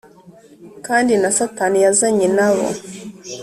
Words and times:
kandi 0.85 1.13
na 1.21 1.29
Satani 1.37 1.77
yazanye 1.85 2.27
na 2.37 2.47
bo. 2.55 2.65